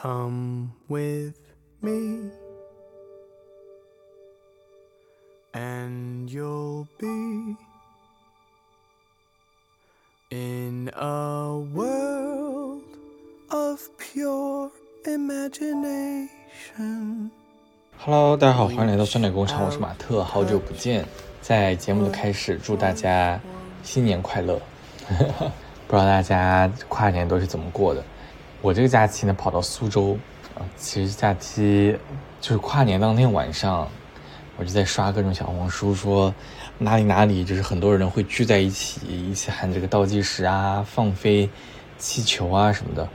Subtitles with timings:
[0.00, 1.34] Come with
[1.82, 2.30] me,
[5.52, 7.56] and you'll be
[10.30, 12.84] in a world
[13.50, 14.70] of pure
[15.04, 16.28] imagination.
[17.98, 21.04] Hello，大家好，欢迎来到酸奶工厂，我是马特，好久不见。
[21.42, 23.40] 在节目的开始，祝大家
[23.82, 24.62] 新年快乐。
[25.08, 28.04] 不知道大家跨年都是怎么过的？
[28.60, 30.18] 我这个假期呢，跑到苏州
[30.56, 31.96] 啊，其实假期
[32.40, 33.88] 就是跨年当天晚上，
[34.56, 36.34] 我就在刷各种小红书，说
[36.76, 41.48] 哪里哪里就是很多人会聚在一起，一起喊这个倒计时啊，放飞
[41.98, 43.08] 气球啊什么的。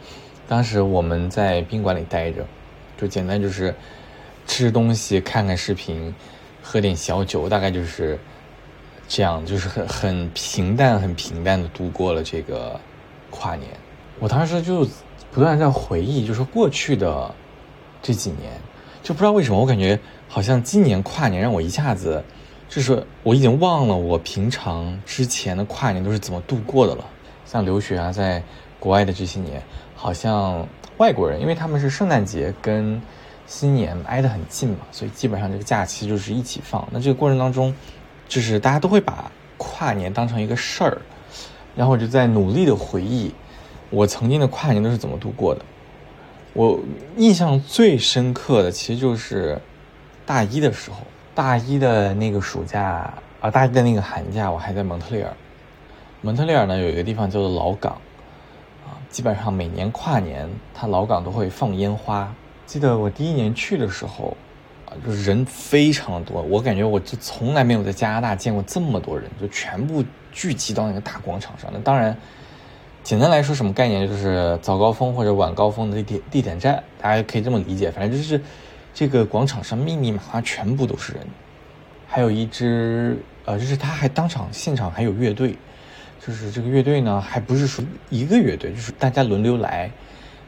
[0.47, 2.45] 当时我们在宾馆里待着，
[2.97, 3.75] 就简单就是
[4.47, 6.15] 吃东西、看看视频、
[6.61, 8.17] 喝点小酒，大概就是
[9.09, 12.79] 这样，就是很很平淡、很平淡的度过了这个
[13.29, 13.69] 跨年。
[14.19, 14.87] 我当时就。
[15.33, 17.33] 不断在回忆，就是说过去的
[18.03, 18.51] 这几年，
[19.01, 22.23] 就不知道为什么，我感觉好像今年跨年让我一下子，
[22.69, 27.03] 就是我已经忘了我平常之前的跨年都是怎么度过的了。
[27.45, 28.43] 像留学啊，在
[28.79, 29.61] 国外的这些年，
[29.95, 30.67] 好像
[30.97, 33.01] 外国人，因为他们是圣诞节跟
[33.47, 36.87] 新年挨得很近嘛，所以基本上这个假期就是一起放。
[36.91, 37.73] 那这个过程当中，
[38.27, 41.01] 就是大家都会把跨年当成一个事儿，
[41.75, 43.33] 然后我就在努力的回忆。
[43.93, 45.61] 我曾经的跨年都是怎么度过的？
[46.53, 46.79] 我
[47.15, 49.61] 印象最深刻的其实就是
[50.25, 50.97] 大一的时候，
[51.35, 55.31] 大一的那个暑假啊，大一的那个寒假，我还在蒙特利尔。
[56.21, 57.93] 蒙特利尔呢有一个地方叫做老港，
[58.83, 62.33] 啊，基本上每年跨年，它老港都会放烟花。
[62.65, 64.35] 记得我第一年去的时候，
[64.87, 71.69] 啊，就是人非常的多，我感觉我就从来没有在加拿大见过这么多人，就全部聚集到那个大广场上。
[71.71, 72.17] 那当然。
[73.03, 74.07] 简单来说，什么概念？
[74.07, 77.91] 就是早高峰或者晚高峰的地地铁站，大家可以这么理解。
[77.91, 78.39] 反正就是
[78.93, 81.21] 这个广场上密密麻麻全部都是人，
[82.07, 85.53] 还有一支呃，就是他还当场现场还有乐队，
[86.25, 89.91] 就是这个乐队呢还不是说一个乐队，就是大家轮流来，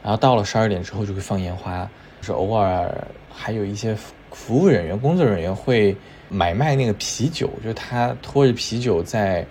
[0.02, 1.86] 然后到了十二点之后就会放烟花，
[2.22, 3.94] 就是偶尔还有一些
[4.30, 5.94] 服务人员、工作人员会
[6.30, 9.46] 买卖那个啤酒，就是他拖着啤酒在。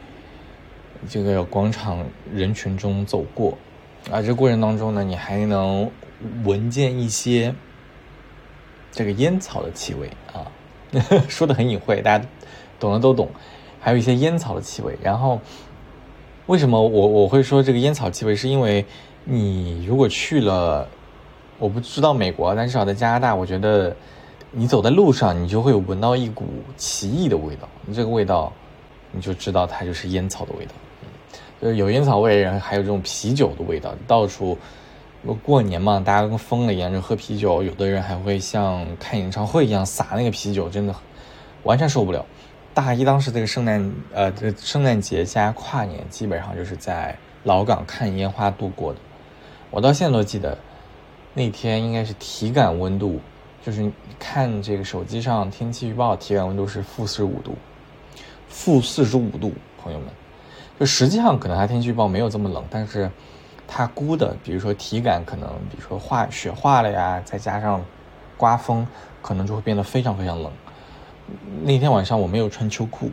[1.07, 3.57] 这个广场人群中走过，
[4.11, 5.89] 啊，这过程当中呢，你还能
[6.43, 7.53] 闻见一些
[8.91, 10.51] 这个烟草的气味啊，
[11.27, 12.25] 说的很隐晦，大家
[12.79, 13.29] 懂的都懂，
[13.79, 14.97] 还有一些烟草的气味。
[15.01, 15.39] 然后，
[16.47, 18.35] 为什么我我会说这个烟草气味？
[18.35, 18.85] 是因为
[19.23, 20.87] 你如果去了，
[21.59, 23.95] 我不知道美国，但至少在加拿大，我觉得
[24.51, 26.45] 你走在路上，你就会闻到一股
[26.77, 28.51] 奇异的味道，这个味道
[29.11, 30.71] 你就知道它就是烟草的味道。
[31.61, 34.57] 就是有烟草味，然后还有这种啤酒的味道，到处。
[35.41, 37.63] 过年嘛，大家跟疯了一样，就喝啤酒。
[37.63, 40.93] 有的人还会像看演唱会一样撒那个啤酒，真的
[41.63, 42.23] 完全受不了。
[42.75, 48.99] 大一当时这个圣诞，呃，这圣诞节加跨年，基本上就是在老港看烟花度过的。
[49.71, 50.55] 我到现在都记得，
[51.33, 53.19] 那天应该是体感温度，
[53.65, 57.55] 就是看这个手机上天气预报，体感温度是负四十五度，
[58.47, 59.51] 负四十五度，
[59.81, 60.07] 朋友们。
[60.79, 63.09] 就实际上可能它天气预报没有这么冷，但是
[63.67, 67.83] 它估的，比如说体感可能，比如说化雪化了呀，再加上
[68.37, 68.85] 刮风，
[69.21, 70.51] 可能就会变得非常非常冷。
[71.63, 73.09] 那天晚上我没有穿秋裤，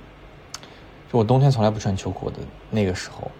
[1.10, 2.38] 就我冬天从来不穿秋裤的
[2.70, 3.30] 那个时候，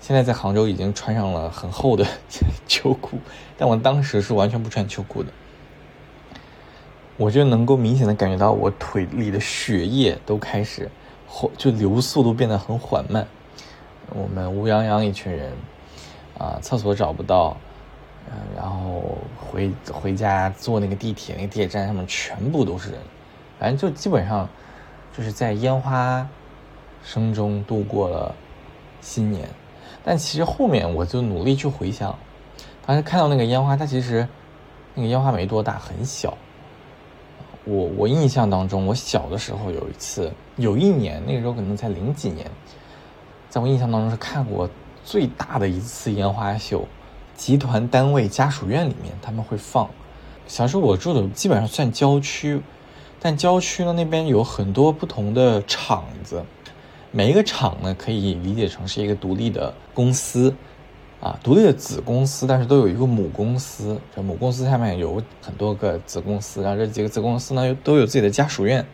[0.00, 2.04] 现在在杭州已经穿上了很厚的
[2.66, 3.18] 秋裤，
[3.58, 5.30] 但我当时是完全不穿秋裤的。
[7.16, 10.90] 我就能够明显的感觉到我腿里的血液都开始
[11.58, 13.28] 就流速都变得很缓慢。
[14.12, 15.52] 我们乌泱泱一群人，
[16.38, 17.56] 啊，厕所找不到，
[18.28, 23.00] 嗯，然后回回家坐那个地铁，那个地铁站上面全部都是人，
[23.58, 24.48] 反正就基本上
[25.16, 26.26] 就是在烟花
[27.04, 28.34] 声中度过了
[29.00, 29.48] 新年。
[30.02, 32.18] 但其实后面我就努力去回想，
[32.86, 34.26] 当时看到那个烟花，它其实
[34.94, 36.36] 那个烟花没多大，很小。
[37.64, 42.50] 我我印象当中，我小的时候有一次，有一年那个时候可能才零几年。
[43.50, 44.70] 在我印象当中是看过
[45.04, 46.86] 最大的一次烟花秀，
[47.34, 49.90] 集团单位家属院里面他们会放。
[50.46, 52.60] 小时候我住的基本上算郊区，
[53.18, 56.44] 但郊区呢那边有很多不同的厂子，
[57.10, 60.54] 每一个厂呢可以理解成是一个独立的公司，
[61.20, 64.00] 啊，独立的子公司，但是都有一个母公司。
[64.14, 68.86] 这母公司下面有很多个子公司，然后这几个子公司呢又都有自己的家属院。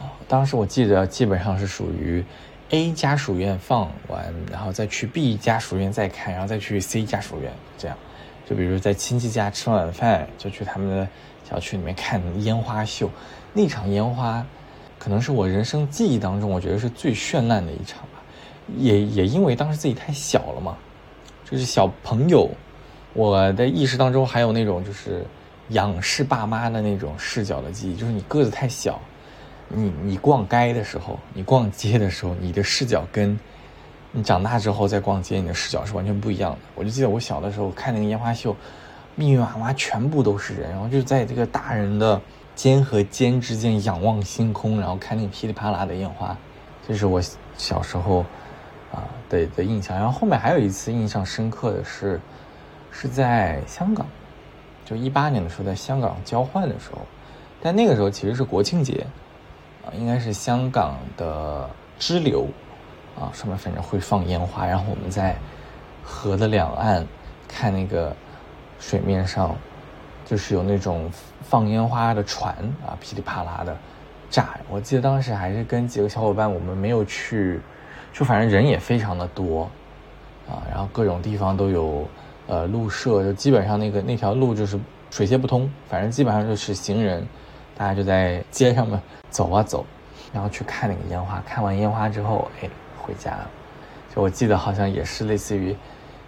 [0.00, 2.24] 啊，当时我记得基本上是属于。
[2.72, 7.94] A 家属院放完，然后再去 B 家属院再看，然后再去 C 家属院，这样，
[8.48, 11.06] 就比如在亲戚家吃晚饭，就去他们的
[11.44, 13.10] 小区里面看烟花秀。
[13.52, 14.42] 那场烟花，
[14.98, 18.22] 可能是我人生记忆当中，我觉得是最绚烂的一场吧。
[18.78, 20.74] 也也因为当时自己太小了嘛，
[21.44, 22.50] 就是小朋友，
[23.12, 25.26] 我的意识当中还有那种就是
[25.68, 28.98] 仰视爸妈的那种视角的记忆，就是你个子太小，
[29.74, 33.38] 你你逛街的时候，你逛街的时候，你的视角跟
[34.10, 36.58] 你长大之后再逛街，你的视角是完全不一样的。
[36.74, 38.54] 我就记得我小的时候看那个烟花秀，
[39.14, 42.20] 密密麻麻全部都是人，然后就在这个大人的
[42.54, 46.36] 肩和肩之间仰望星空，然后看那个噼里啪啦的烟花，
[46.86, 47.20] 这是我
[47.56, 48.24] 小时候。
[48.92, 52.20] 啊的的印象，然后后面还有一次印象深刻的是，
[52.90, 54.06] 是在香港，
[54.84, 56.98] 就一八年的时候在香港交换的时候，
[57.58, 59.06] 但那个时候其实是国庆节，
[59.84, 61.68] 啊，应该是香港的
[61.98, 62.46] 支流，
[63.18, 65.36] 啊，上面反正会放烟花，然后我们在
[66.02, 67.06] 河的两岸
[67.48, 68.14] 看那个
[68.78, 69.54] 水面上，
[70.24, 71.10] 就是有那种
[71.42, 72.54] 放烟花的船
[72.86, 73.76] 啊，噼里啪啦的
[74.30, 77.60] 炸，我记得当时还是跟几个小伙伴，我们没有去。
[78.14, 79.62] 就反正人也非常的多，
[80.46, 82.06] 啊，然后各种地方都有，
[82.46, 84.78] 呃，路设，就基本上那个那条路就是
[85.10, 87.26] 水泄不通，反正基本上就是行人，
[87.82, 89.84] 大家就在街上面走啊走，
[90.32, 93.36] 然后去看那个烟花，看完烟花之后，哎，回家。
[94.14, 95.74] 就我记得好像也是类似于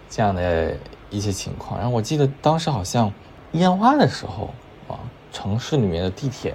[0.09, 0.75] 这样的
[1.09, 1.79] 一些情况。
[1.79, 3.09] 然后我记得当时好像
[3.53, 4.53] 烟花的时候
[4.89, 4.99] 啊，
[5.31, 6.53] 城市里面的地铁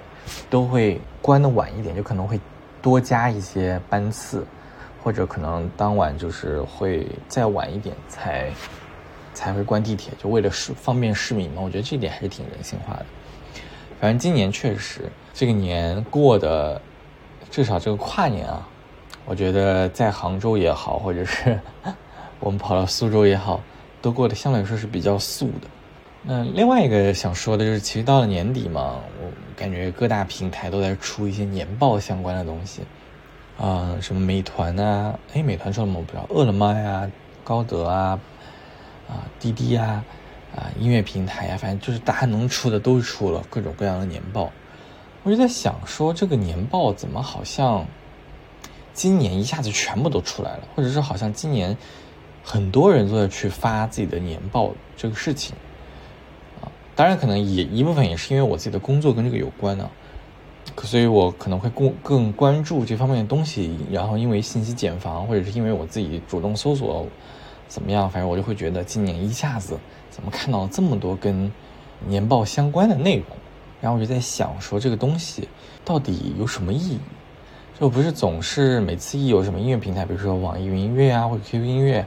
[0.51, 2.39] 都会关的晚一点，就可能会
[2.79, 4.45] 多加一些班次。
[5.03, 8.51] 或者可能当晚就是会再晚一点才
[9.33, 11.61] 才会关地铁，就为了市方便市民嘛。
[11.63, 13.05] 我觉得这点还是挺人性化的。
[14.01, 16.81] 反正今年确实这个年过的，
[17.51, 18.67] 至少这个跨年啊，
[19.25, 21.59] 我觉得在杭州也好，或者是
[22.41, 23.61] 我们跑到苏州也好，
[24.01, 25.67] 都过得相对来说是比较素的。
[26.23, 32.81] 那另外一个想说的就是，其实到了年底嘛，我感觉各大平台都在出一些年报相关的东西。
[33.59, 35.13] 啊，什么美团啊？
[35.35, 35.93] 哎，美团出了吗？
[35.97, 36.25] 我不知道。
[36.29, 37.07] 饿了么呀，
[37.43, 38.19] 高德啊，
[39.07, 40.03] 啊，滴滴呀，
[40.55, 44.51] 啊，音乐平台呀，反正就是大家能出的都出了各种各样的年报。
[45.23, 47.85] 我就在想说，这个年报怎么好像
[48.93, 51.77] 今年一下子全部都出来了，或者是好像今年
[52.43, 55.55] 很多人都在去发自己的年报这个事情
[56.61, 56.67] 啊？
[56.95, 59.89] 当然，可能也一部分也是因为我自己的工作跟这个有关呢。
[60.83, 63.77] 所以，我可能会更更关注这方面的东西。
[63.91, 67.05] 然后，因为信息茧房，或者是因为我自己主动搜索，
[67.71, 68.09] 怎么样？
[68.09, 69.79] 反正我就会觉得，今年一下子
[70.09, 71.49] 怎么看到这么多跟
[72.05, 73.25] 年报相关的内容？
[73.79, 75.47] 然后我就在想，说这个东西
[75.85, 76.99] 到底有什么意义？
[77.79, 82.05] 就不是总是每次一有什么音乐平台，比如说网易云音乐啊，或者 QQ 音乐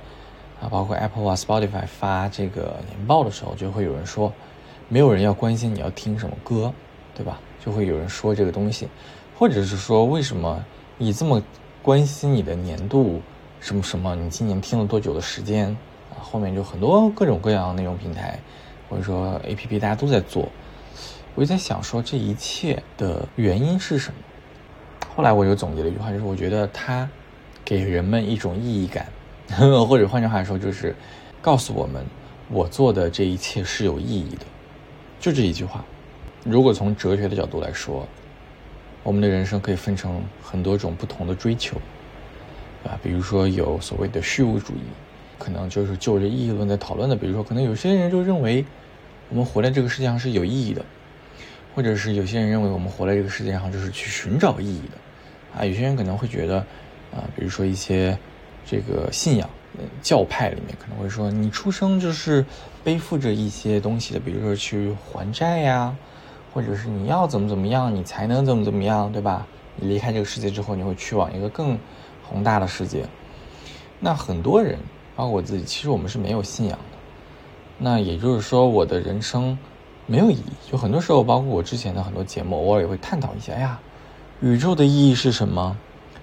[0.61, 4.31] 啊，包括 Apple 啊、Spotify 发这个年报的时候，就会有人说，
[4.91, 6.71] 没有人要关心你要听什么歌，
[7.15, 7.41] 对吧？
[7.65, 8.87] 就会有人说这个东西，
[9.35, 10.63] 或者是说为什么
[10.99, 11.43] 你这么
[11.83, 13.23] 关心你的年度
[13.65, 14.15] 什么什么？
[14.15, 15.69] 你今年听了多久的时间
[16.11, 16.21] 啊？
[16.21, 18.39] 后面就很多各种各样的内容平台，
[18.91, 20.51] 或者说 A P P，大家都在做。
[21.35, 24.17] 我就在想说，这一切的原因是什么？
[25.17, 27.09] 后来我就总结了一句话，就是我觉得它
[27.65, 29.07] 给人们一种意义感，
[29.89, 30.95] 或者换句话说，就是
[31.41, 32.05] 告诉我们
[32.51, 34.45] 我做的这一切是有意义的，
[35.19, 35.83] 就这一句话。
[36.45, 38.06] 如果从哲学的角度来说，
[39.03, 41.79] 我们的人生可以分成很多种不同的追求，
[42.84, 44.81] 啊，比如说有所谓的虚无主义，
[45.38, 47.17] 可能就是就着意义论在讨论的。
[47.17, 48.64] 比如说，可能有些人就认为
[49.31, 50.84] 我们活在这个世界上是有意义的，
[51.74, 56.58] 或者是有些人认为我们活在这个世界上就是去寻找意义的，啊，有些人可能会觉得，
[57.12, 58.17] 啊，比如说一些
[58.67, 59.48] 这个信仰
[60.03, 62.44] 教派里面可能会说，你出生就是
[62.82, 65.94] 背负着一些东西的，比如说去还债呀。
[66.53, 69.44] 或者是你要怎么怎么样，你才能怎么怎么样，对吧？
[69.74, 71.76] 你离开这个世界之后，你会去往一个更
[72.29, 73.05] 宏大的世界。
[74.01, 74.79] 那很多人，
[75.15, 76.99] 包括我自己，其实我们是没有信仰的。
[77.79, 79.57] 那也就是说，我的人生
[80.07, 80.53] 没有意义。
[80.71, 83.79] 就很多时候，包括我之前的很多节目，偶尔也会探讨一下：哎呀，
[84.41, 85.77] 宇宙的意义是什么？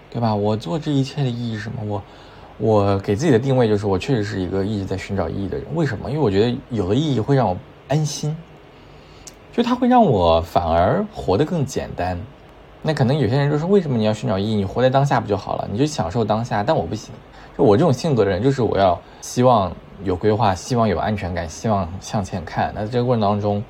[0.10, 0.36] 对吧？
[0.36, 1.84] 我做这一切的意义是什么？
[1.86, 2.03] 我
[2.58, 5.65] 我给自己的定位就是，我确实是一个一直在寻找意义的人。
[5.74, 6.12] 为什么？
[6.12, 8.36] 因为我觉得有了意义会让我安心。
[9.53, 12.17] 就它会让我反而活得更简单，
[12.81, 14.55] 那可能有些人就说，为什么你要寻找意义？
[14.55, 15.67] 你活在当下不就好了？
[15.71, 16.63] 你就享受当下。
[16.63, 17.13] 但我不行，
[17.57, 19.71] 就我这种性格的人，就是我要希望
[20.03, 22.71] 有规划，希望有安全感，希望向前看。
[22.73, 23.63] 那在这个过程当中，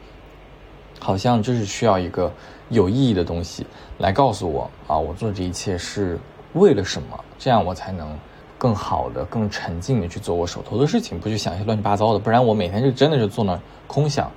[1.00, 2.32] 好像就是需要一个
[2.70, 3.65] 有意义的东西
[3.98, 6.18] 来告诉我啊，我做这一切是
[6.53, 7.20] 为了什么？
[7.38, 8.18] 这样我才能
[8.58, 12.20] 更好的、更沉静的去做我手头的事情，不去想一些乱七八糟的。
[12.20, 14.32] 不然我每天就真的是坐那空想。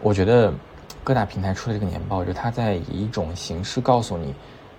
[0.00, 0.52] 我觉得
[1.04, 4.34] 各大平台出的这个年报，就它在以一种形式告诉你，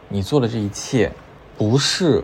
[0.10, 1.12] 你做的这一切
[1.55, 2.24] 不是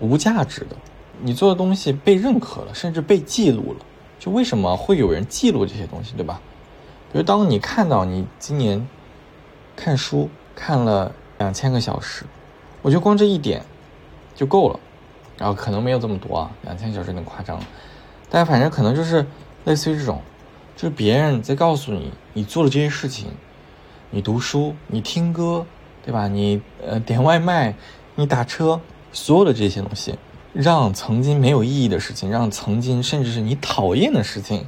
[0.00, 0.74] 无价值的，
[1.20, 3.84] 你做的东西被认可了，甚至被记录了。
[4.18, 6.40] 就为什么会有人记录这些东西，对吧？
[7.12, 8.84] 比如当你看到你今年
[9.76, 12.24] 看书看了两千个小时，
[12.82, 13.62] 我觉得光这一点
[14.34, 14.80] 就够了。
[15.36, 17.60] 然后可能没有这么多啊，两千小时有点夸张，
[18.28, 19.24] 但反正可能就是
[19.66, 20.20] 类似于这种，
[20.78, 23.26] 就是别人在告诉你，你做了这些事情，
[24.10, 25.66] 你读书，你听歌，
[26.04, 26.28] 对吧？
[26.28, 27.74] 你呃点外卖，
[28.14, 28.80] 你打车，
[29.12, 30.14] 所有的这些东西，
[30.52, 34.64] 让曾经没有意义的事情，让曾经甚至是你讨厌的事情，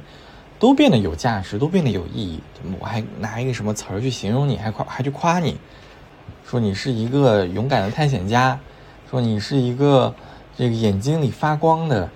[0.59, 2.41] 都变得有价值，都变得有意义。
[2.81, 5.57] 我还拿一个什么词儿去形容你，还夸还去夸你，
[6.45, 8.59] 说你是一个勇敢的探险家，
[9.09, 10.13] 说你是一个。
[10.57, 12.07] 这个眼睛里发光的，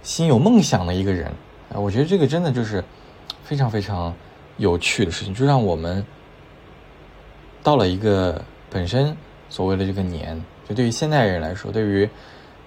[0.00, 1.26] 心有梦想的一个人，
[1.74, 2.82] 啊，我觉得这个真的就是
[3.50, 4.14] 非常非常
[4.58, 6.06] 有趣的事情，就让我们
[7.64, 8.40] 到了一个
[8.70, 9.16] 本身
[9.48, 12.08] 所谓的这个年，就对于现代人来说，对于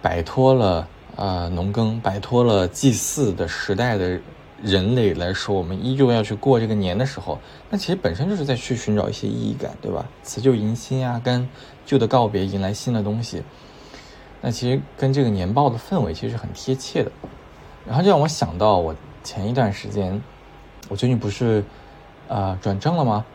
[0.02, 0.86] 摆脱了
[1.16, 4.20] 啊农耕、摆脱了祭祀的时代的
[4.62, 10.06] 人类来说，我们依旧要去过这个年的时候，那其实本身就是在去寻找一些意义感，对吧？
[10.22, 11.48] 辞旧迎新啊，跟
[11.86, 13.42] 旧的告别，迎来新的东西。
[14.42, 17.12] 那其实跟这个年报的氛围其实很贴切的，
[17.88, 20.22] 然后就让我想到我前一段时间，
[20.94, 21.64] 我最近不是，
[22.28, 23.26] 呃，转正了吗？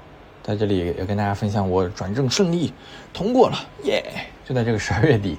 [0.44, 2.72] 在这里也跟大家分享，我转正顺利
[3.12, 4.00] 通过了，耶！
[4.44, 5.36] 就在这个十二月底，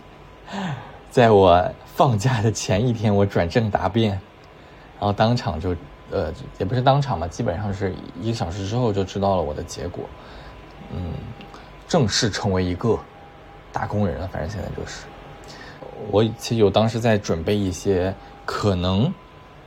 [1.10, 4.12] 在我放假的前一天，我转正答辩，
[5.00, 5.74] 然后当场就，
[6.12, 10.04] 呃，也不是当场吧，基本上是一个小时之后就知道了我的结果，
[10.94, 11.14] 嗯，
[11.88, 13.00] 正式成为一个
[13.72, 15.06] 打工人了，反正现在就是。
[16.12, 18.14] 我其实有当时在准备一些
[18.46, 19.10] 可能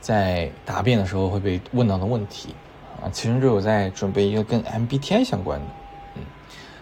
[0.03, 2.53] 在答辩的时候会被问到的问题。
[3.01, 5.65] 啊，其中就有在准备一个跟 MBTI 相关的，
[6.15, 6.21] 嗯，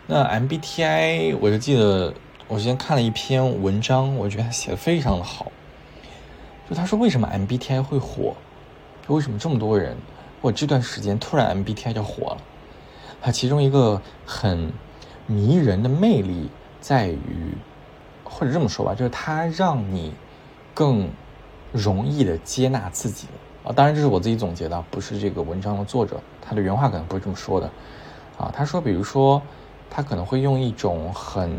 [0.07, 2.11] 那 MBTI 我就记得
[2.47, 5.51] 我之前看了一篇文章，我觉得他写的非常的好，
[6.67, 8.33] 就他说为什么 MBTI 会火，
[9.07, 9.95] 为什么这么多人
[10.41, 12.37] 或这段时间突然 MBTI 就火了，
[13.21, 14.73] 它其中一个很
[15.27, 16.49] 迷人的魅力
[16.79, 17.55] 在于。
[18.33, 20.13] 或者这么说吧，就是它让你
[20.73, 21.09] 更
[21.71, 23.27] 容易的接纳自己
[23.63, 23.71] 啊。
[23.73, 27.69] 当然，这是我自己总结的，不是这个文章的作者他的原话可能不是这么说的
[28.37, 28.51] 啊。
[28.55, 29.41] 他说，比如说，
[29.89, 31.51] 他可能会用一种很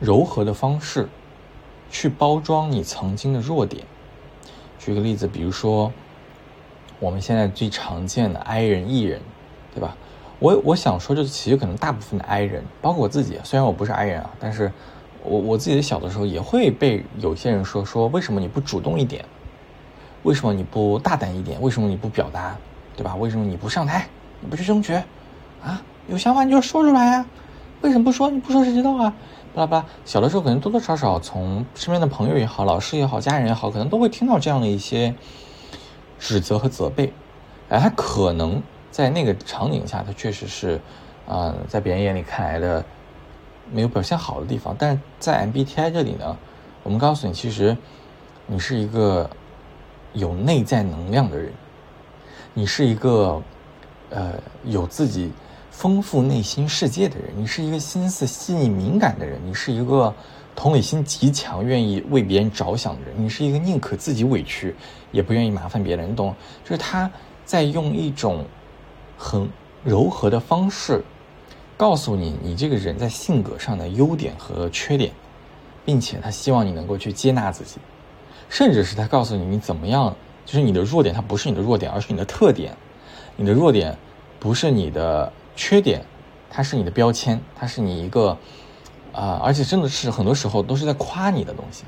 [0.00, 1.08] 柔和的方式
[1.90, 3.84] 去包装你曾经的弱点。
[4.78, 5.92] 举个例子，比如说
[7.00, 9.20] 我们现在最常见的 I 人、E 人，
[9.74, 9.96] 对吧？
[10.38, 14.70] 我我想说，就是其实可能大部分的 I 人，包括我自己，虽然我不是 I 人啊，但是。
[15.24, 19.24] 我我自己的小的时候也会被有些人说说为什么你不主动一点，
[20.22, 22.56] 为什么你不大胆一点，为什么你不表达，
[22.94, 23.16] 对吧？
[23.16, 24.06] 为什么你不上台，
[24.40, 24.92] 你不去争取，
[25.62, 25.82] 啊？
[26.08, 27.26] 有想法你就说出来呀，
[27.80, 28.30] 为什么不说？
[28.30, 29.14] 你不说谁知道啊？
[29.54, 29.86] 巴拉巴拉。
[30.04, 35.14] 小的时候可能多多少少从身边的朋友也好，老师也好，家人也好，可能都会听到这样的一些
[36.18, 37.10] 指责和责备。
[37.70, 40.78] 哎，他可能在那个场景下，他确实是，
[41.26, 42.84] 啊，在别人眼里看来的。
[43.72, 46.36] 没有表现好的地方，但是在 MBTI 这里呢，
[46.82, 47.76] 我们告诉你，其实
[48.46, 49.28] 你是一个
[50.12, 51.52] 有内在能量的人，
[52.52, 53.42] 你是一个
[54.10, 55.32] 呃有自己
[55.70, 60.14] 丰富内心世界的人，你是一个心思细腻敏感的人，你是一个
[60.54, 64.74] 同理心极强、愿意为别人着想的人，你是一个宁可自己委屈
[65.10, 66.34] 也不愿意麻烦别人，你懂？
[66.62, 67.10] 就是他
[67.44, 68.44] 在用一种
[69.18, 69.48] 很
[69.82, 71.02] 柔和的方式。
[71.76, 75.12] 告诉你你这个人在性格上的优点和缺点，
[75.84, 77.78] 并且他希望你能够去接纳自己，
[78.48, 80.14] 甚至是他告诉你你怎么样，
[80.46, 82.72] 就是你的弱点它不是你的弱点，而是你的特点；
[83.36, 83.96] 你的弱点
[84.38, 86.04] 不是你的缺点，
[86.48, 88.38] 它是你的标签，它是你一个
[89.12, 91.82] 啊，而且真的是很多时候都是在夸你的东西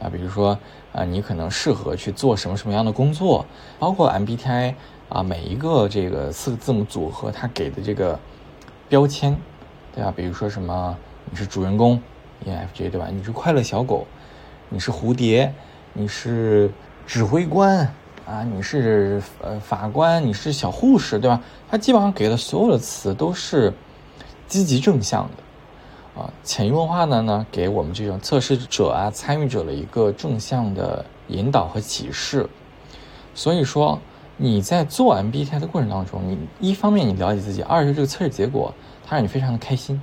[0.00, 0.58] 啊，比如说
[0.92, 3.46] 啊，你可能适合去做什么什么样的工作，
[3.78, 4.74] 包括 MBTI
[5.08, 8.20] 啊，每一个这个四个字母组合它给的这个。
[8.90, 9.38] 标签，
[9.94, 10.12] 对吧？
[10.14, 10.96] 比如说什么，
[11.30, 12.02] 你是主人公
[12.44, 13.06] ，ENFJ，对吧？
[13.08, 14.04] 你是快乐小狗，
[14.68, 15.54] 你是蝴蝶，
[15.92, 16.68] 你是
[17.06, 17.86] 指挥官
[18.26, 21.40] 啊，你是呃法官，你是小护士，对吧？
[21.70, 23.72] 他基本上给的所有的词都是
[24.48, 26.32] 积极正向的啊。
[26.42, 32.48] 潜移默化的呢，给我们这种测试者啊、参与者的一个正向的引导和启示。
[33.36, 34.00] 所以说。
[34.42, 38.72] 你在做 MBTI 的过程当中，你一方面你了解自己，二是这个测试结果
[39.06, 40.00] 它让你非常的开心，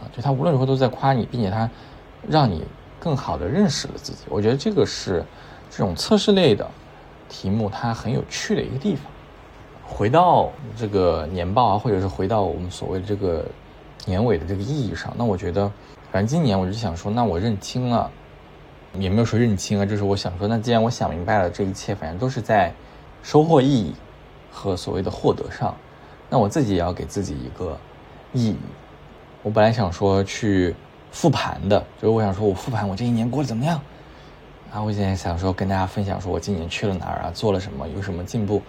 [0.00, 1.70] 啊，就它无论如何都在夸你，并且它
[2.28, 2.64] 让你
[2.98, 4.24] 更好的认识了自己。
[4.28, 5.24] 我觉得这个是
[5.70, 6.68] 这种测试类的
[7.28, 9.04] 题目它很有趣的一个地方。
[9.86, 13.46] 回到这个年报啊，或者是回到我们所谓的这个
[14.06, 15.70] 年尾的这个意义上，那我觉得，
[16.10, 18.10] 反正今年我就想说，那我认清了，
[18.94, 22.72] 也没有说认清啊，就是我想说，那既然我想明白了这一切，反正都是在
[23.22, 23.94] 收获意义
[24.50, 25.74] 和所谓的获得上，
[26.30, 27.78] 那我自己也要给自己一个
[28.32, 28.56] 意义。
[29.42, 30.74] 我本来想说去
[31.10, 33.80] 复盘的，就是我想说我复盘我这一年过得怎么样，
[34.72, 38.62] 啊，我现在想说跟大家分享，说我今年去了哪儿啊，做了什么，有什么进步。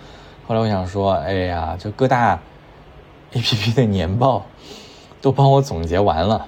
[0.48, 2.40] 后来我想说，哎呀，就各大
[3.34, 4.46] A P P 的年报
[5.22, 6.48] 都帮我总结完了，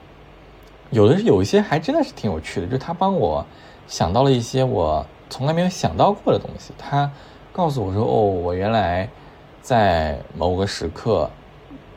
[0.89, 3.45] 有的是有一些还真的是挺有趣的，就他帮我
[3.87, 6.71] 想到了一些我从来没有想到过的东西。
[6.77, 7.11] 他
[7.51, 9.07] 告诉我说，哦，我原来
[9.61, 11.29] 在某个时刻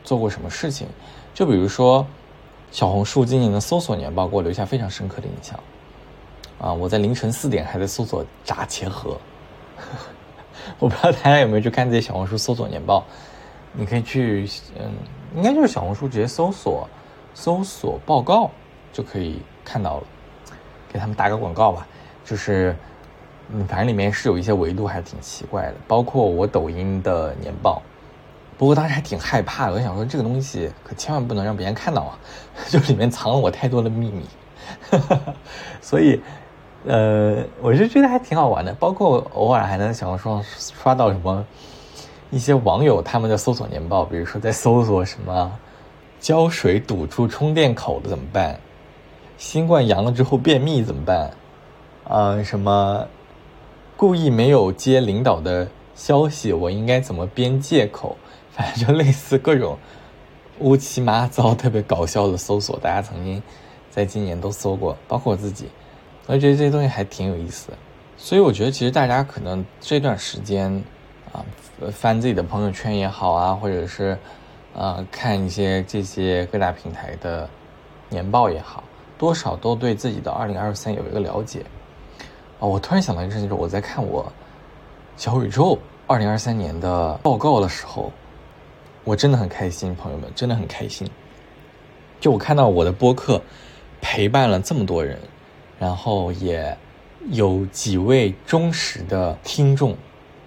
[0.03, 0.87] 做过什么事情，
[1.33, 2.05] 就比如说
[2.71, 5.59] 小红书今年的搜索年报给我留下非常深刻的印象。
[6.59, 9.17] 啊，我在凌晨四点还在搜索炸茄盒。
[10.79, 13.03] 我不知道大家有没有去看这些小红书搜索年报，
[13.73, 14.91] 你可以去，嗯，
[15.35, 16.87] 应该就是小红书直接搜索
[17.33, 18.49] 搜索报告
[18.91, 20.03] 就可以看到了。
[20.91, 21.85] 给他们打个广告吧，
[22.23, 22.73] 就是，
[23.51, 27.81] 嗯，反正里面是有一些维度还挺奇怪的，包括我抖音的年报。
[28.57, 32.19] 不过当时还挺害怕的，我想说这个东西可千万不能让别人看到啊，
[32.69, 34.25] 就里面藏了我太多的秘密，
[35.81, 36.21] 所以。
[36.87, 41.43] 呃，我就觉得还挺好玩的，包括偶尔还能小红书上刷到什么
[42.29, 45.51] 一些网友他们的搜索年报，比如说在搜索什么
[46.19, 48.59] 胶水堵住充电口的怎么办，
[49.35, 51.31] 新冠阳了之后便秘怎么办，
[52.07, 53.07] 啊，什么
[53.97, 58.17] 故意没有接领导的消息，我应该怎么编借口？
[58.51, 59.77] 反正就类似各种
[60.59, 63.41] 乌七八糟、特别搞笑的搜索，大家曾经
[63.89, 65.69] 在今年都搜过，包括我自己。
[66.27, 67.77] 我觉得这些东西还挺有意思的，
[68.17, 70.71] 所以我觉得其实大家可能这段时间
[71.33, 71.45] 啊，
[71.91, 74.17] 翻自己的朋友圈也好啊，或者是
[74.73, 77.49] 呃看一些这些各大平台的
[78.09, 78.83] 年报也好，
[79.17, 81.65] 多少都对自己的二零二三有一个了解。
[82.59, 84.31] 啊，我突然想到一件事情，就是我在看我
[85.17, 88.11] 小宇宙二零二三年的报告的时候，
[89.03, 91.09] 我真的很开心，朋友们真的很开心。
[92.19, 93.41] 就我看到我的播客
[94.01, 95.19] 陪伴了这么多人。
[95.77, 96.75] 然后也
[97.31, 99.93] 有几位忠实的听众，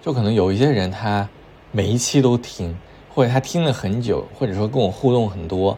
[0.01, 1.29] 就可能有一些人他
[1.71, 2.75] 每一期都听，
[3.13, 5.77] 或者他听了很久，或者说跟我互动很多，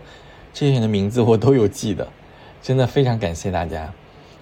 [0.54, 2.08] 这些人的名字我都有记得，
[2.62, 3.94] 真的非常感谢大家。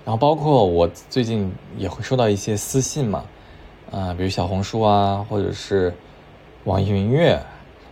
[0.10, 3.24] 然后包括我最近也会收到一些私信嘛，
[3.91, 5.93] 啊，比如小红书啊，或者是
[6.63, 7.39] 网易云音乐，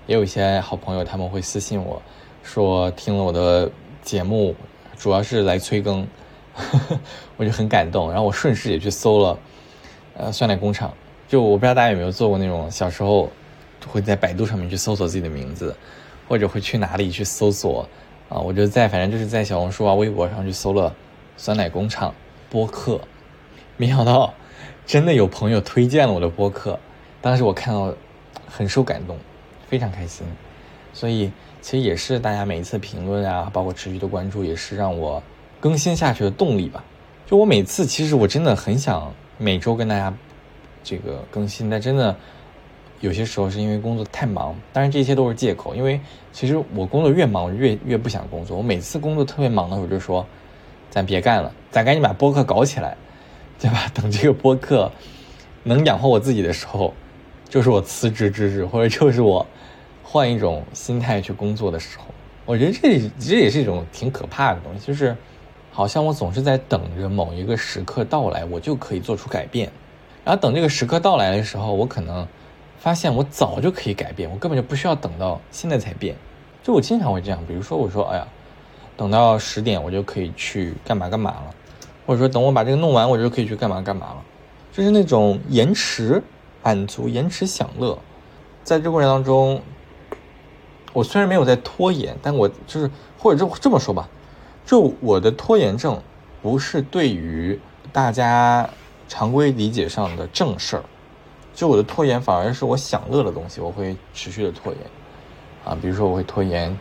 [0.07, 2.01] 也有一些好朋友他们会私信我
[2.41, 3.69] 说听了我的
[4.01, 4.55] 节目，
[4.97, 6.07] 主要是来催更。
[7.37, 9.37] 我就很感动，然后我顺势也去搜了，
[10.15, 10.91] 呃，酸奶工厂。
[11.27, 13.29] 就我不知道大家有没有做过那种小时候
[13.87, 15.75] 会在百度上面去搜索自己的名字，
[16.27, 17.87] 或者会去哪里去搜索
[18.27, 18.39] 啊？
[18.39, 20.91] 我就在反正就是在小红书啊、微博上去搜了
[21.37, 22.13] 酸奶工厂
[22.49, 22.99] 播客，
[23.77, 24.33] 没想到
[24.85, 26.77] 真的有朋友推荐了我的播客，
[27.21, 27.93] 当时我看到
[28.45, 29.17] 很受感动，
[29.69, 30.27] 非常开心。
[30.91, 35.23] 所以其实也是大家每一次评论啊，包括持续的关注，也是让我。
[35.59, 36.83] 更新下去的动力吧，
[37.25, 40.13] 就我每次其实我真的很想每周跟大家
[40.83, 42.15] 这个更新，但真的
[42.99, 45.99] 有些时候是因为工作太忙，当然这些都是借口，因为
[46.31, 48.55] 其实我工作越忙越越不想工作。
[48.55, 50.23] 我每次工作特别忙的时候就说，
[50.97, 52.97] 咱别干了，咱赶紧把播客搞起来，
[53.59, 53.85] 对吧？
[53.93, 54.91] 等这个播客
[55.61, 56.91] 能养活我自己的时候，
[57.47, 59.45] 就是我辞职之日，或者就是我
[60.03, 62.05] 换一种心态去工作的时候。
[62.45, 65.15] 我觉得这这也是一种挺可怕的东西，就是。
[65.69, 69.71] 好像我总是在等着某一个时刻到来，我就可以做出改变。
[70.25, 72.27] 然后等这个时刻到来的时候，我可能
[72.79, 76.15] 发现我早就可以改变，我根本就不需要等到现在才变。
[76.63, 78.27] 就我经常会这样，比如说我说，哎呀，
[78.97, 81.55] 等到十点我就可以去干嘛干嘛了，
[82.05, 84.23] 或者说等我把这个弄完，我就可以去干嘛干嘛了，
[84.73, 86.21] 就是那种延迟
[86.63, 87.97] 满足、延迟享乐。
[88.63, 89.61] 在这过程当中，
[90.91, 94.09] 我虽然没有在拖延，但我就是或者这这么说吧。
[94.65, 96.01] 就我的拖延症，
[96.41, 97.57] 不是对于
[97.93, 98.69] 大家
[99.07, 100.83] 常规理解上的正事儿，
[101.53, 104.81] 就我的拖延反而是我享乐的东西，我会持续的拖延，
[105.63, 106.77] 啊，比如说我会拖延，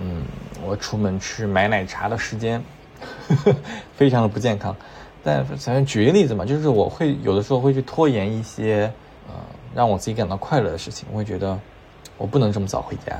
[0.00, 0.22] 嗯，
[0.66, 2.62] 我出门去买奶茶的时间，
[3.96, 4.74] 非常的不健康，
[5.22, 8.92] 但反正举个例子嘛，就是我会有的时候会去拖延一些，
[9.28, 9.34] 呃，
[9.74, 11.58] 让我自己感到快乐的事情，我会觉得
[12.16, 13.16] 我不能这么早回家。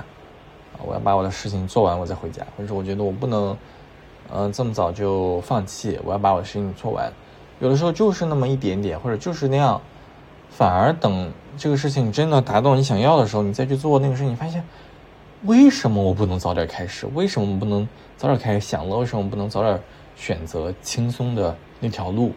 [0.86, 2.44] 我要把我的事情做完，我再回家。
[2.56, 3.56] 或者说，我觉得我不能
[4.32, 7.10] 嗯，这么早就放弃，我要把我的事情做完。
[7.60, 9.80] 有的时候就是那么一点点，或者就是那样，
[10.50, 14.62] 反而等这个事情真的达到你想要的时候，你再去做那个事情，你发现
[15.44, 17.06] 为什么我不能早点开始？
[17.14, 18.98] 为什么我不能早点开始享乐？
[18.98, 19.78] 为什么我不能早点
[20.16, 22.32] 选择轻松的那条路？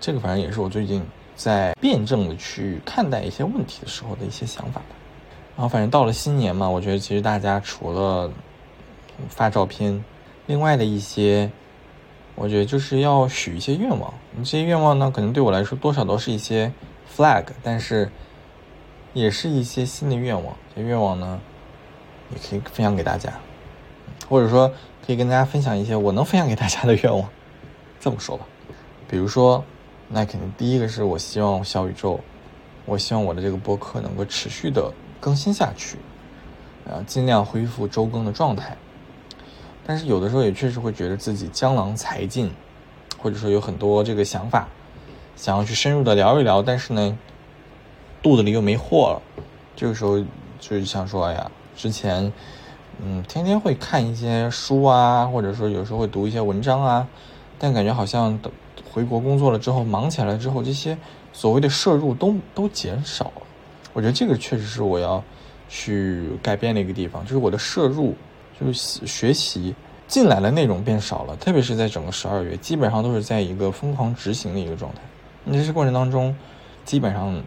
[0.00, 1.04] 这个反正也是我最近
[1.36, 4.96] 在辩证的去看待一些问题的时候的一些想法吧。
[5.56, 8.30] 然后反正到了新年嘛，我觉得其实大家除了
[9.28, 10.04] 发照片，
[10.46, 11.50] 另外的一些。
[12.40, 16.72] 我觉得就是要许一些愿望，这些愿望呢，可能对我来说多少都是一些
[17.12, 18.08] flag，但是
[19.12, 20.56] 也是一些新的愿望。
[20.72, 21.40] 这愿望呢，
[22.30, 23.32] 也可以分享给大家，
[24.28, 24.72] 或者说
[25.06, 27.28] 可以跟大家分享一些我能分享给大家的愿望。
[28.00, 28.46] 这么说吧，
[29.08, 29.64] 比如说，
[30.08, 32.20] 那肯定第一个是我希望小宇宙，
[32.84, 35.98] 我希望我的这个播客能够持续的更新下去，
[36.86, 38.76] 啊，尽量恢复周更的状态。
[39.84, 42.52] 但是有的时候也确实会觉得自己江郎才尽，
[43.18, 44.68] 或者说有很多这个想法，
[45.34, 47.18] 想要去深入的聊一聊，但是呢，
[48.22, 49.42] 肚子里又没货了。
[49.74, 50.20] 这个时候
[50.60, 52.30] 就是想说，哎呀，之前
[53.00, 57.08] 嗯天天会看一些书啊，或者说有时候会读一些文章啊，
[57.58, 58.38] 但感觉好像
[58.92, 60.98] 回国工作了之后，忙起来之后，这些
[61.32, 63.42] 所谓的摄入都都减少了。
[63.92, 65.22] 我觉得这个确实是我要
[65.68, 68.14] 去改变的一个地方，就是我的摄入。
[68.60, 69.72] 就是学习
[70.08, 75.00] 进来的内容变少了，特别是在整个十二月，基本上都是在一个疯狂执行的一个状态。
[75.44, 76.34] 那这些过程当中，
[76.84, 77.40] 基本上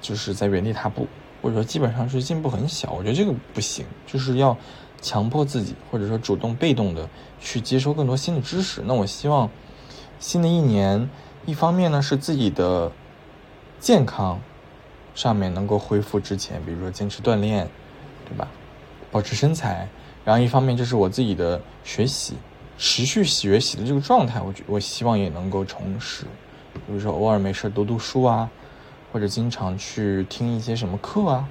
[0.00, 1.08] 就是在原地踏步，
[1.42, 2.92] 或者说基本上是进步很小。
[2.92, 4.56] 我觉得这个不行，就是要
[5.00, 7.08] 强迫自己，或者说主动被动的
[7.40, 8.82] 去接收更多新的知识。
[8.86, 9.50] 那我希望
[10.20, 11.10] 新的一年，
[11.44, 12.92] 一方面呢是自己的
[13.80, 14.40] 健康
[15.14, 17.68] 上面能够恢复之前，比如说坚持锻炼，
[18.28, 18.48] 对吧？
[19.10, 19.88] 保持身材。
[20.24, 22.34] 然后一方面就是我自己的学习，
[22.78, 26.22] 持续学习的这个状态，我我希望也能够重拾，
[26.74, 28.48] 比如说偶尔没事读读书啊，
[29.12, 31.48] 或者经常去听一些什么课啊，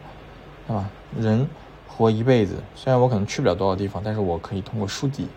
[0.68, 0.90] 对吧？
[1.20, 1.48] 人
[1.88, 5.28] 活一辈子，虽然我可能去不了多少地方，但是我可以通过书籍，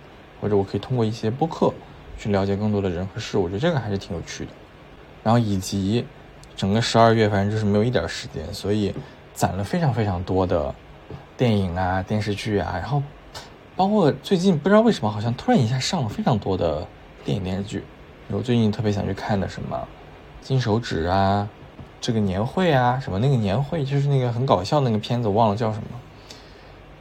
[0.40, 1.72] 或者我可以通过一些播客
[2.18, 4.50] 去了解更多的人和事，我觉得这个还是挺有趣的。
[5.22, 6.04] 然后以及
[6.56, 8.94] 整个十二月，反正就是没有一点时间，所以
[9.34, 10.74] 攒了非常非常多的
[11.37, 13.02] 电影啊、电视剧啊，然后。
[13.76, 16.87] 包括最近不知道为什么，好像突然一下上了非常多的
[17.24, 17.82] 电影电视剧。
[18.28, 19.76] 我最近特别想去看的什么
[20.46, 21.48] 《金手指》啊，
[22.04, 25.86] 这个年会啊，什么那个年会就是那个很搞笑的那个片子，我忘了叫什么。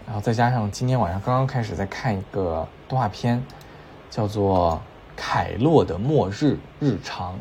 [0.05, 3.43] 然后再加上今天晚上刚刚开始在看一个动画片，
[4.09, 4.81] 叫做
[5.19, 7.33] 《凯洛的末日日常》。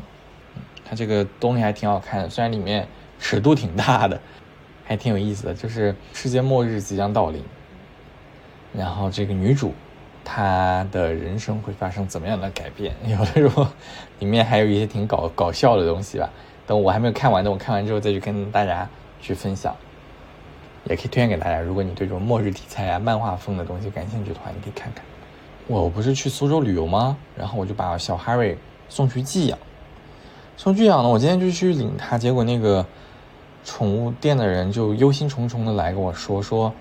[0.83, 2.85] 它这个东西还挺好看的，虽然里面
[3.17, 4.19] 尺度挺大的，
[4.83, 7.41] 还挺有意思的，就是世界末日即将到临。
[8.73, 9.73] 然后这个女主，
[10.25, 12.93] 她的人生会发生怎么样的改变？
[13.05, 13.65] 有的时候，
[14.19, 16.29] 里面还有一些挺搞搞笑的东西吧。
[16.65, 18.87] 等我还没有看完，等我看完之后再去跟大家
[19.21, 19.75] 去分享，
[20.85, 21.59] 也可以推荐给大家。
[21.59, 25.03] 如果你对这种末日题材啊、漫画风的东西感兴趣的话，你可以看看。
[25.67, 27.17] 我不是去苏州旅游吗？
[27.37, 28.55] 然后我就把小 Harry
[28.89, 29.57] 送去寄养。
[30.57, 32.85] 送去养呢，我今天就去领他，结果那个
[33.63, 36.73] 宠物店的人就忧心忡忡的来跟我说说。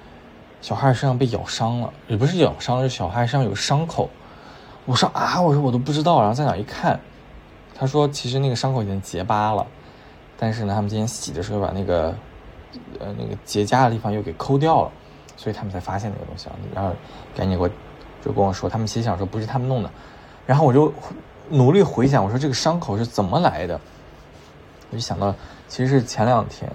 [0.61, 4.09] 小孩身上被咬伤了，也不是咬伤，是小孩身上有伤口。
[4.85, 6.21] 我说啊，我说我都不知道。
[6.21, 7.01] 然后在哪一看，
[7.83, 9.67] 他说其实那个伤口已经结疤了，
[10.39, 12.15] 但是呢，他们今天洗的时候把那个
[13.01, 14.93] 呃那个结痂的地方又给抠掉了，
[15.37, 16.49] 所以他们才发现那个东西。
[16.73, 16.93] 然后
[17.35, 17.69] 赶紧给我
[18.25, 19.91] 就跟我说，他们心想说不是他们弄的。
[20.47, 20.95] 然后我就
[21.49, 23.81] 努力回想，我说这个伤口是怎么来的？
[24.91, 25.35] 我就想到
[25.67, 26.71] 其实是前两天，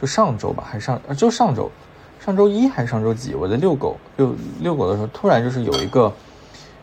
[0.00, 1.70] 就上周吧，还是上就上周。
[2.18, 3.36] 上周一还是上周几？
[3.36, 6.12] 我在遛狗，遛遛狗的时候，突然就是有一个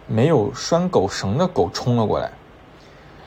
[0.08, 2.32] 没有拴狗绳的狗冲了过来，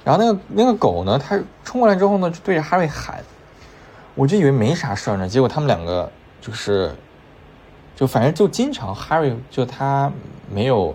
[0.05, 3.23] 然后那个那个狗呢，它冲过来之后呢，就对着哈瑞喊，
[4.15, 6.11] 我就以为没啥事儿呢，结果他们两个
[6.41, 6.95] 就是，
[7.95, 10.11] 就反正就经常哈瑞就他
[10.51, 10.95] 没有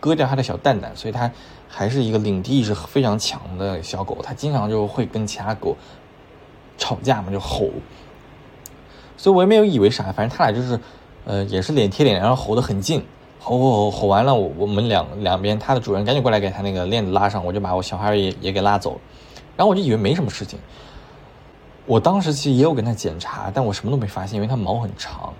[0.00, 1.30] 割掉他的小蛋蛋，所以他
[1.68, 5.76] 还是一个领地意识非常强的小狗，它经常就会跟其他狗
[6.76, 7.70] 吵架嘛，就吼。
[9.16, 10.78] 所以我也没有以为啥，反正他俩就是，
[11.24, 13.04] 呃，也是脸贴脸，然后吼得很近，
[13.44, 19.00] 吼吼吼吼完了，我我们两两边，他的主人赶紧过来给他那个链子拉上，我就把我小孩也也给拉走了，
[19.54, 20.58] 然后我就以为没什么事情。
[21.84, 25.34] 我当时其实也有跟他检查，但我什么都没发现，因为他毛很长，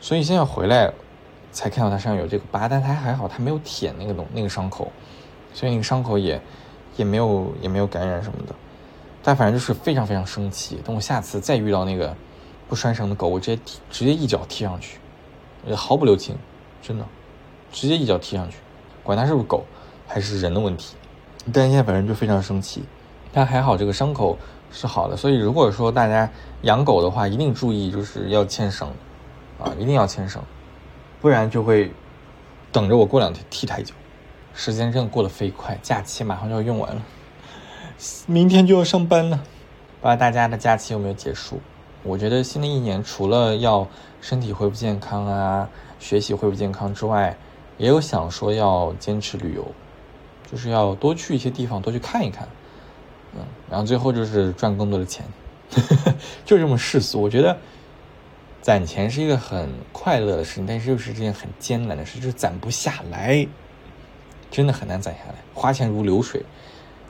[0.00, 0.92] 所以现在回来
[1.52, 4.90] 才看到他身上有这个疤，但他还好，他没有舔那个东那个伤口，
[5.54, 6.40] 所以那个伤口也
[6.96, 8.54] 也没有也没有感染什么的，
[9.22, 10.80] 但反正就是非常非常生气。
[10.84, 12.12] 等我下次再遇到那个。
[12.68, 14.98] 不拴绳的狗，我直接，直接一脚踢上去，
[15.74, 16.36] 毫不留情，
[16.82, 17.04] 真的，
[17.72, 18.56] 直接一脚踢上去，
[19.02, 19.64] 管它是不是狗，
[20.06, 20.94] 还是人的问题。
[21.52, 22.84] 但现在反正就非常生气，
[23.32, 24.36] 但还好这个伤口
[24.70, 26.30] 是好的，所以如果说大家
[26.62, 28.88] 养狗的话，一定注意就是要牵绳，
[29.58, 30.42] 啊，一定要牵绳，
[31.20, 31.90] 不然就会
[32.70, 33.94] 等着我过两天踢太久。
[34.54, 37.02] 时间真的过得飞快，假期马上就要用完了，
[38.26, 39.36] 明天就要上班了。
[40.00, 41.60] 不知道大家的假期有没有结束？
[42.02, 43.86] 我觉得新的一年除了要
[44.20, 47.36] 身体恢复健康啊，学习恢复健康之外，
[47.78, 49.66] 也有想说要坚持旅游。
[50.50, 52.48] 就是要多去一些地方，多去看一看，
[53.34, 55.22] 嗯，然后最后就是赚更多的钱，
[56.42, 57.20] 就这么世俗。
[57.20, 57.54] 我觉得
[58.62, 63.46] 攒钱是一个很快乐的事情，但是又是件很艰难的事，就是攒不下来，
[64.50, 65.34] 真的很难攒下来。
[65.52, 66.42] 花钱如流水，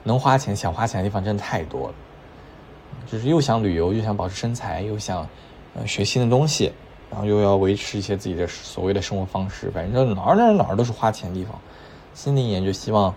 [0.03, 1.93] 能花钱想花钱的地方真的太多了，
[3.09, 5.29] 就是又想旅游，又想保持身材，又想
[5.75, 6.73] 呃学新的东西，
[7.09, 11.59] 然后又要维持一些自己的所谓的生活方式，反正哪儿哪儿哪儿都是花钱的地方。
[12.13, 13.13] 新的一年就希望。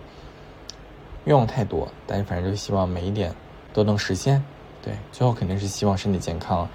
[1.25, 3.33] 愿望太多，但是反正就希望每一点
[3.71, 4.43] 都能实现。
[4.81, 6.67] 对，最后肯定是希望身体健康，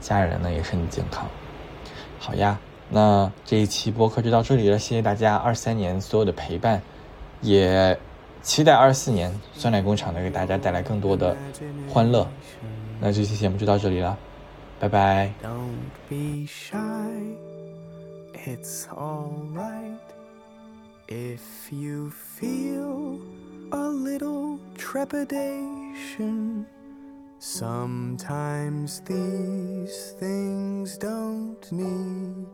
[0.00, 1.28] 家人呢也身体健康。
[2.18, 6.80] 好呀，那这一期播客就到这里了，谢谢大家二三年所有的陪伴，
[7.42, 7.94] 也
[8.40, 11.36] 期待二四年酸奶工厂能给大家带来更多的
[11.86, 12.26] 欢乐。
[13.00, 14.16] 那这期节目就到这里了，
[14.80, 15.30] 拜拜。
[23.72, 26.66] a little trepidation.
[27.38, 32.46] Sometimes these things don't need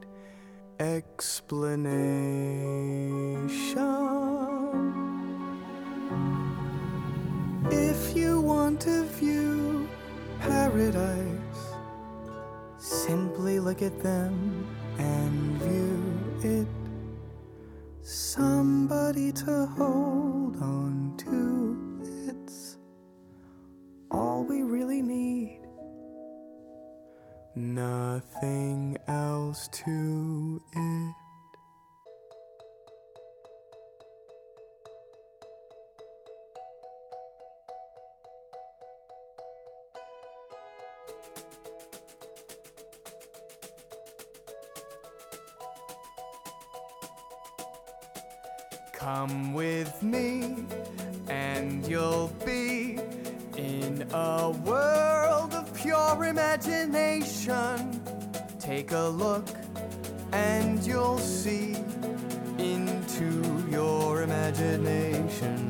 [0.81, 1.33] explanation.
[7.71, 9.89] If you want to view
[10.41, 11.46] paradise,
[12.87, 14.65] simply look at them
[14.99, 16.69] and view it
[18.03, 22.31] somebody to hold on to.
[22.31, 22.79] It's
[24.13, 25.63] all we really need.
[27.57, 30.16] Nothing else to
[58.77, 59.49] Take a look,
[60.33, 61.77] and you'll see
[62.59, 65.67] into your imagination.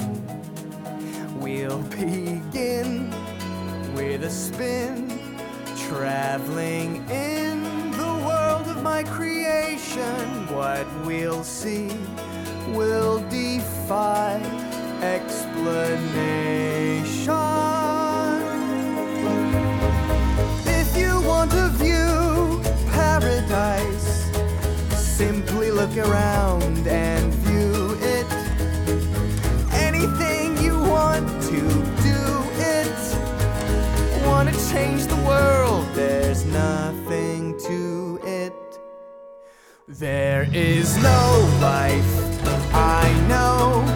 [1.38, 3.08] We'll begin
[3.94, 5.08] with a spin,
[5.86, 10.48] traveling in the world of my creation.
[10.52, 11.92] What we'll see
[12.74, 14.40] will defy
[15.00, 16.45] explanation.
[25.98, 28.26] Around and view it.
[29.72, 31.60] Anything you want to
[32.02, 32.20] do
[32.58, 34.26] it.
[34.26, 38.52] Want to change the world, there's nothing to it.
[39.88, 42.14] There is no life
[42.74, 43.95] I know